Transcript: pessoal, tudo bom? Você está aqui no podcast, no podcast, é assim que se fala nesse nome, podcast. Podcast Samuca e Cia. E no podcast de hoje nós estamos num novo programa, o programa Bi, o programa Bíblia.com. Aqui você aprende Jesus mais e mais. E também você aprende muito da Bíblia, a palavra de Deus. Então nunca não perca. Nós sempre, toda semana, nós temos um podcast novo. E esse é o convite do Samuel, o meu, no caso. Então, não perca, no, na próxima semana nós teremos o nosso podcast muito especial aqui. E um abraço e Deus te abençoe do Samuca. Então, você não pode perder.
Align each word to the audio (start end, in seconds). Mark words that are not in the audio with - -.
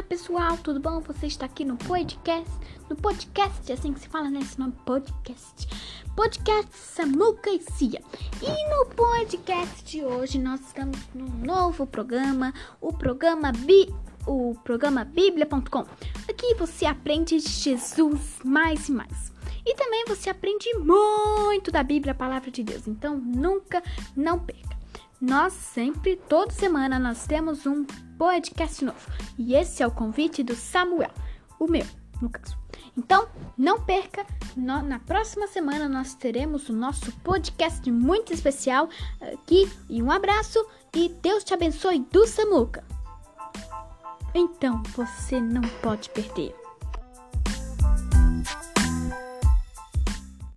pessoal, 0.00 0.56
tudo 0.56 0.80
bom? 0.80 1.00
Você 1.00 1.26
está 1.26 1.44
aqui 1.44 1.64
no 1.64 1.76
podcast, 1.76 2.48
no 2.88 2.96
podcast, 2.96 3.70
é 3.70 3.74
assim 3.74 3.92
que 3.92 4.00
se 4.00 4.08
fala 4.08 4.30
nesse 4.30 4.58
nome, 4.58 4.72
podcast. 4.86 5.68
Podcast 6.16 6.74
Samuca 6.74 7.50
e 7.50 7.60
Cia. 7.60 8.00
E 8.40 8.70
no 8.70 8.86
podcast 8.86 9.84
de 9.84 10.02
hoje 10.02 10.38
nós 10.38 10.60
estamos 10.60 10.98
num 11.14 11.28
novo 11.44 11.86
programa, 11.86 12.54
o 12.80 12.92
programa 12.92 13.52
Bi, 13.52 13.92
o 14.26 14.54
programa 14.64 15.04
Bíblia.com. 15.04 15.84
Aqui 16.28 16.54
você 16.54 16.86
aprende 16.86 17.38
Jesus 17.38 18.38
mais 18.42 18.88
e 18.88 18.92
mais. 18.92 19.32
E 19.66 19.74
também 19.74 20.04
você 20.06 20.30
aprende 20.30 20.72
muito 20.78 21.70
da 21.70 21.82
Bíblia, 21.82 22.12
a 22.12 22.16
palavra 22.16 22.50
de 22.50 22.62
Deus. 22.62 22.88
Então 22.88 23.16
nunca 23.18 23.82
não 24.16 24.38
perca. 24.38 24.81
Nós 25.22 25.52
sempre, 25.52 26.16
toda 26.16 26.50
semana, 26.50 26.98
nós 26.98 27.28
temos 27.28 27.64
um 27.64 27.84
podcast 28.18 28.84
novo. 28.84 28.98
E 29.38 29.54
esse 29.54 29.80
é 29.80 29.86
o 29.86 29.90
convite 29.92 30.42
do 30.42 30.56
Samuel, 30.56 31.12
o 31.60 31.68
meu, 31.68 31.86
no 32.20 32.28
caso. 32.28 32.58
Então, 32.98 33.28
não 33.56 33.80
perca, 33.80 34.26
no, 34.56 34.82
na 34.82 34.98
próxima 34.98 35.46
semana 35.46 35.88
nós 35.88 36.14
teremos 36.14 36.68
o 36.68 36.72
nosso 36.72 37.12
podcast 37.20 37.88
muito 37.88 38.32
especial 38.32 38.88
aqui. 39.20 39.70
E 39.88 40.02
um 40.02 40.10
abraço 40.10 40.58
e 40.92 41.08
Deus 41.08 41.44
te 41.44 41.54
abençoe 41.54 42.00
do 42.00 42.26
Samuca. 42.26 42.84
Então, 44.34 44.82
você 44.96 45.40
não 45.40 45.62
pode 45.80 46.10
perder. 46.10 46.61